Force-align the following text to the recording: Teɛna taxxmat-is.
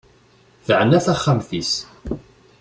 Teɛna 0.65 0.99
taxxmat-is. 1.05 1.73